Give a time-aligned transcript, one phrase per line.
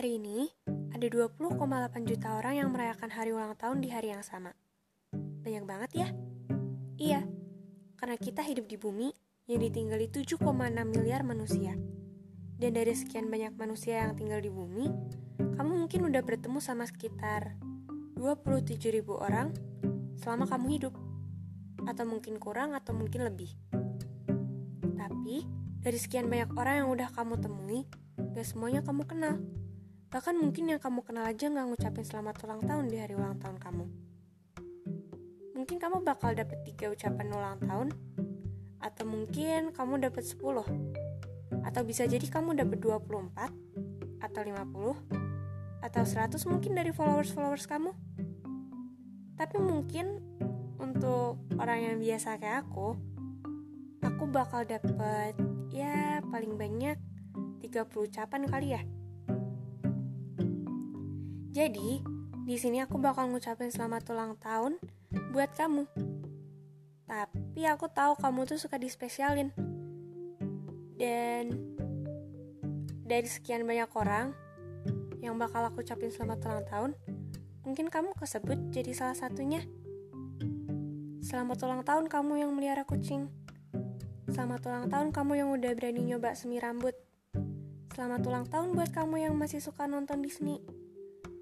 [0.00, 0.48] Hari ini,
[0.96, 4.56] ada 20,8 juta orang yang merayakan hari ulang tahun di hari yang sama.
[5.12, 6.08] Banyak banget ya?
[6.96, 7.28] Iya,
[8.00, 9.12] karena kita hidup di bumi
[9.44, 10.40] yang ditinggali 7,6
[10.88, 11.76] miliar manusia.
[12.56, 14.88] Dan dari sekian banyak manusia yang tinggal di bumi,
[15.36, 17.60] kamu mungkin udah bertemu sama sekitar
[18.16, 19.52] 27 ribu orang
[20.16, 20.96] selama kamu hidup.
[21.84, 23.52] Atau mungkin kurang atau mungkin lebih.
[24.96, 25.44] Tapi,
[25.84, 27.84] dari sekian banyak orang yang udah kamu temui,
[28.32, 29.36] gak semuanya kamu kenal.
[30.10, 33.62] Bahkan mungkin yang kamu kenal aja gak ngucapin selamat ulang tahun di hari ulang tahun
[33.62, 33.84] kamu.
[35.54, 37.94] Mungkin kamu bakal dapet tiga ucapan ulang tahun,
[38.82, 40.66] atau mungkin kamu dapet 10.
[41.62, 43.54] Atau bisa jadi kamu dapet 24,
[44.18, 44.98] atau 50,
[45.78, 47.94] atau 100 mungkin dari followers-followers kamu.
[49.38, 50.18] Tapi mungkin
[50.82, 52.98] untuk orang yang biasa kayak aku,
[54.02, 55.38] aku bakal dapet
[55.70, 56.98] ya paling banyak
[57.62, 58.82] 30 ucapan kali ya.
[61.50, 61.98] Jadi,
[62.46, 64.78] di sini aku bakal ngucapin selamat ulang tahun
[65.34, 65.82] buat kamu.
[67.10, 69.50] Tapi aku tahu kamu tuh suka dispesialin.
[70.94, 71.50] Dan
[73.02, 74.30] dari sekian banyak orang
[75.18, 76.90] yang bakal aku ucapin selamat ulang tahun,
[77.66, 79.66] mungkin kamu kesebut jadi salah satunya.
[81.26, 83.26] Selamat ulang tahun kamu yang melihara kucing.
[84.30, 86.94] Selamat ulang tahun kamu yang udah berani nyoba semi rambut.
[87.90, 90.79] Selamat ulang tahun buat kamu yang masih suka nonton Disney.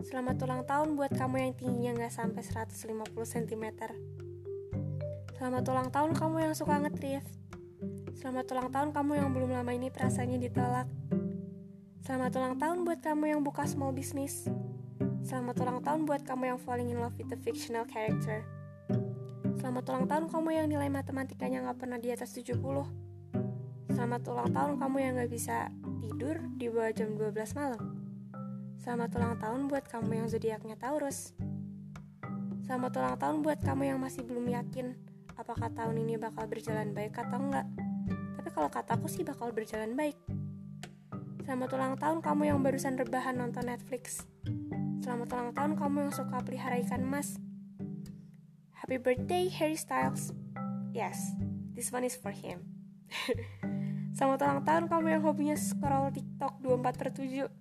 [0.00, 3.64] Selamat ulang tahun buat kamu yang tingginya nggak sampai 150 cm.
[5.36, 7.20] Selamat ulang tahun kamu yang suka ngetrif.
[8.16, 10.88] Selamat ulang tahun kamu yang belum lama ini perasaannya ditolak.
[12.00, 14.48] Selamat ulang tahun buat kamu yang buka small business.
[15.20, 18.40] Selamat ulang tahun buat kamu yang falling in love with a fictional character.
[19.60, 22.56] Selamat ulang tahun kamu yang nilai matematikanya nggak pernah di atas 70.
[23.92, 25.68] Selamat ulang tahun kamu yang nggak bisa
[26.00, 27.99] tidur di bawah jam 12 malam.
[28.80, 31.36] Selamat ulang tahun buat kamu yang zodiaknya Taurus.
[32.64, 34.96] Selamat ulang tahun buat kamu yang masih belum yakin
[35.36, 37.68] apakah tahun ini bakal berjalan baik atau enggak.
[38.40, 40.16] Tapi kalau kataku sih bakal berjalan baik.
[41.44, 44.24] Selamat ulang tahun kamu yang barusan rebahan nonton Netflix.
[45.04, 47.36] Selamat ulang tahun kamu yang suka pelihara ikan emas.
[48.80, 50.32] Happy birthday Harry Styles.
[50.96, 51.36] Yes,
[51.76, 52.64] this one is for him.
[54.16, 57.59] Selamat ulang tahun kamu yang hobinya scroll TikTok 24 per 7.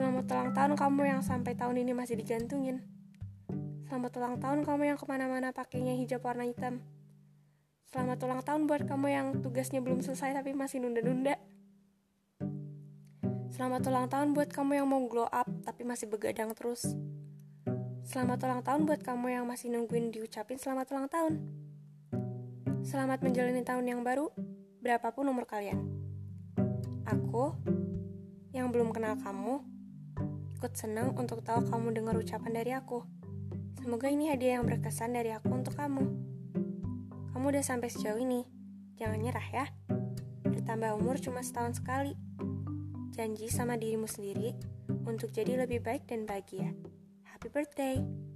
[0.00, 2.80] Selamat ulang tahun kamu yang sampai tahun ini masih digantungin.
[3.84, 6.80] Selamat ulang tahun kamu yang ke mana-mana pakainya hijab warna hitam.
[7.92, 11.36] Selamat ulang tahun buat kamu yang tugasnya belum selesai tapi masih nunda-nunda.
[13.52, 16.96] Selamat ulang tahun buat kamu yang mau glow up tapi masih begadang terus.
[18.00, 21.32] Selamat ulang tahun buat kamu yang masih nungguin diucapin selamat ulang tahun.
[22.88, 24.32] Selamat menjalani tahun yang baru,
[24.80, 25.76] berapapun umur kalian.
[27.04, 27.52] Aku
[28.56, 29.69] yang belum kenal kamu
[30.60, 33.00] ikut senang untuk tahu kamu dengar ucapan dari aku.
[33.80, 36.04] Semoga ini hadiah yang berkesan dari aku untuk kamu.
[37.32, 38.44] Kamu udah sampai sejauh ini.
[39.00, 39.66] Jangan nyerah ya.
[40.44, 42.12] Bertambah umur cuma setahun sekali.
[43.16, 44.52] Janji sama dirimu sendiri
[45.08, 46.76] untuk jadi lebih baik dan bahagia.
[47.24, 48.29] Happy birthday!